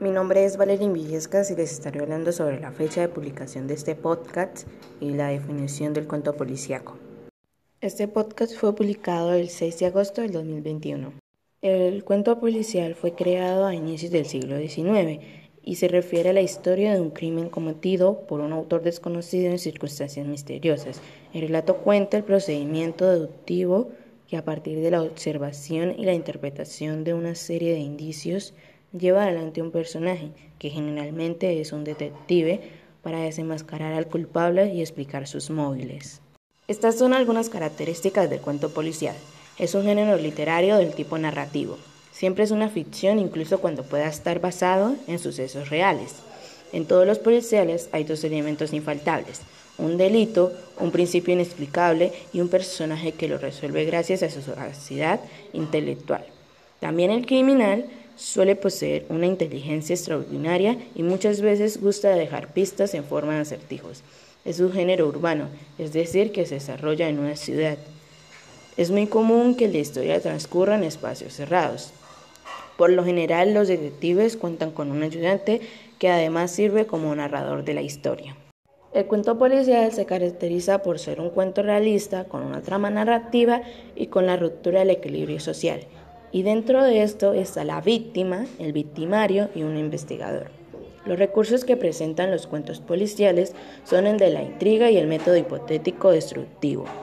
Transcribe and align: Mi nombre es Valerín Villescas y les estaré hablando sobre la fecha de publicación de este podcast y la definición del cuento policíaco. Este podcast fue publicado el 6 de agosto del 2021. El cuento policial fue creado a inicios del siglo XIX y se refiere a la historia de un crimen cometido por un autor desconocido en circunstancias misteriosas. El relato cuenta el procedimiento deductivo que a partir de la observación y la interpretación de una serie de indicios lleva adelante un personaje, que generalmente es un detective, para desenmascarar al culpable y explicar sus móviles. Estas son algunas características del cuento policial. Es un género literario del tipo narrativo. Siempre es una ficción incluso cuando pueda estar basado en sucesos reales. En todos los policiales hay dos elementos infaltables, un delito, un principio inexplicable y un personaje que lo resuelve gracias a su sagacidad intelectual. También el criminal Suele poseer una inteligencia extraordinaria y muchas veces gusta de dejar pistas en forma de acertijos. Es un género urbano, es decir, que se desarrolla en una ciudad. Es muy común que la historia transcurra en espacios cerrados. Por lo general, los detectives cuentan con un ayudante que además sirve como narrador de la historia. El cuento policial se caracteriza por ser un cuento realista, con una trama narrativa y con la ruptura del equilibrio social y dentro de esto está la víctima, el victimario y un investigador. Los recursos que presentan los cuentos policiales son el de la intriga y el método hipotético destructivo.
Mi 0.00 0.10
nombre 0.10 0.46
es 0.46 0.56
Valerín 0.56 0.94
Villescas 0.94 1.50
y 1.50 1.56
les 1.56 1.72
estaré 1.72 2.00
hablando 2.00 2.32
sobre 2.32 2.58
la 2.58 2.72
fecha 2.72 3.02
de 3.02 3.10
publicación 3.10 3.66
de 3.66 3.74
este 3.74 3.94
podcast 3.94 4.66
y 4.98 5.10
la 5.10 5.28
definición 5.28 5.92
del 5.92 6.08
cuento 6.08 6.34
policíaco. 6.34 6.96
Este 7.82 8.08
podcast 8.08 8.56
fue 8.56 8.74
publicado 8.74 9.34
el 9.34 9.50
6 9.50 9.78
de 9.78 9.84
agosto 9.84 10.22
del 10.22 10.32
2021. 10.32 11.12
El 11.60 12.02
cuento 12.02 12.40
policial 12.40 12.94
fue 12.94 13.14
creado 13.14 13.66
a 13.66 13.74
inicios 13.74 14.10
del 14.10 14.24
siglo 14.24 14.56
XIX 14.56 15.22
y 15.62 15.74
se 15.74 15.86
refiere 15.86 16.30
a 16.30 16.32
la 16.32 16.40
historia 16.40 16.94
de 16.94 17.00
un 17.02 17.10
crimen 17.10 17.50
cometido 17.50 18.26
por 18.26 18.40
un 18.40 18.54
autor 18.54 18.80
desconocido 18.80 19.50
en 19.50 19.58
circunstancias 19.58 20.26
misteriosas. 20.26 21.02
El 21.34 21.42
relato 21.42 21.76
cuenta 21.76 22.16
el 22.16 22.24
procedimiento 22.24 23.06
deductivo 23.06 23.90
que 24.26 24.38
a 24.38 24.46
partir 24.46 24.80
de 24.80 24.92
la 24.92 25.02
observación 25.02 25.94
y 25.98 26.06
la 26.06 26.14
interpretación 26.14 27.04
de 27.04 27.12
una 27.12 27.34
serie 27.34 27.74
de 27.74 27.80
indicios 27.80 28.54
lleva 28.92 29.22
adelante 29.22 29.62
un 29.62 29.70
personaje, 29.70 30.30
que 30.58 30.70
generalmente 30.70 31.60
es 31.60 31.72
un 31.72 31.84
detective, 31.84 32.60
para 33.02 33.20
desenmascarar 33.20 33.94
al 33.94 34.06
culpable 34.06 34.72
y 34.74 34.80
explicar 34.80 35.26
sus 35.26 35.50
móviles. 35.50 36.20
Estas 36.68 36.98
son 36.98 37.14
algunas 37.14 37.48
características 37.48 38.28
del 38.30 38.40
cuento 38.40 38.70
policial. 38.70 39.16
Es 39.58 39.74
un 39.74 39.84
género 39.84 40.16
literario 40.16 40.76
del 40.76 40.94
tipo 40.94 41.18
narrativo. 41.18 41.78
Siempre 42.12 42.44
es 42.44 42.50
una 42.50 42.68
ficción 42.68 43.18
incluso 43.18 43.60
cuando 43.60 43.82
pueda 43.82 44.06
estar 44.06 44.40
basado 44.40 44.94
en 45.06 45.18
sucesos 45.18 45.70
reales. 45.70 46.16
En 46.72 46.86
todos 46.86 47.06
los 47.06 47.18
policiales 47.18 47.88
hay 47.92 48.04
dos 48.04 48.22
elementos 48.22 48.72
infaltables, 48.72 49.40
un 49.78 49.96
delito, 49.96 50.52
un 50.78 50.92
principio 50.92 51.34
inexplicable 51.34 52.12
y 52.32 52.40
un 52.40 52.48
personaje 52.48 53.12
que 53.12 53.28
lo 53.28 53.38
resuelve 53.38 53.84
gracias 53.84 54.22
a 54.22 54.30
su 54.30 54.42
sagacidad 54.42 55.20
intelectual. 55.52 56.24
También 56.78 57.10
el 57.10 57.26
criminal 57.26 57.86
Suele 58.20 58.54
poseer 58.54 59.06
una 59.08 59.24
inteligencia 59.24 59.94
extraordinaria 59.94 60.76
y 60.94 61.02
muchas 61.02 61.40
veces 61.40 61.80
gusta 61.80 62.10
de 62.10 62.18
dejar 62.18 62.52
pistas 62.52 62.92
en 62.92 63.02
forma 63.02 63.34
de 63.34 63.40
acertijos. 63.40 64.02
Es 64.44 64.60
un 64.60 64.72
género 64.72 65.08
urbano, 65.08 65.48
es 65.78 65.94
decir, 65.94 66.30
que 66.30 66.44
se 66.44 66.56
desarrolla 66.56 67.08
en 67.08 67.18
una 67.18 67.34
ciudad. 67.34 67.78
Es 68.76 68.90
muy 68.90 69.06
común 69.06 69.54
que 69.54 69.68
la 69.68 69.78
historia 69.78 70.20
transcurra 70.20 70.74
en 70.74 70.84
espacios 70.84 71.32
cerrados. 71.32 71.94
Por 72.76 72.90
lo 72.90 73.06
general, 73.06 73.54
los 73.54 73.68
detectives 73.68 74.36
cuentan 74.36 74.70
con 74.70 74.90
un 74.90 75.02
ayudante 75.02 75.62
que 75.98 76.10
además 76.10 76.50
sirve 76.50 76.84
como 76.84 77.14
narrador 77.16 77.64
de 77.64 77.72
la 77.72 77.80
historia. 77.80 78.36
El 78.92 79.06
cuento 79.06 79.38
policial 79.38 79.92
se 79.92 80.04
caracteriza 80.04 80.82
por 80.82 80.98
ser 80.98 81.22
un 81.22 81.30
cuento 81.30 81.62
realista, 81.62 82.24
con 82.24 82.42
una 82.42 82.60
trama 82.60 82.90
narrativa 82.90 83.62
y 83.96 84.08
con 84.08 84.26
la 84.26 84.36
ruptura 84.36 84.80
del 84.80 84.90
equilibrio 84.90 85.40
social 85.40 85.86
y 86.32 86.42
dentro 86.42 86.84
de 86.84 87.02
esto 87.02 87.32
está 87.32 87.64
la 87.64 87.80
víctima, 87.80 88.46
el 88.58 88.72
victimario 88.72 89.48
y 89.54 89.62
un 89.62 89.76
investigador. 89.76 90.50
Los 91.06 91.18
recursos 91.18 91.64
que 91.64 91.76
presentan 91.76 92.30
los 92.30 92.46
cuentos 92.46 92.80
policiales 92.80 93.54
son 93.84 94.06
el 94.06 94.18
de 94.18 94.30
la 94.30 94.42
intriga 94.42 94.90
y 94.90 94.98
el 94.98 95.06
método 95.06 95.36
hipotético 95.36 96.10
destructivo. 96.10 96.84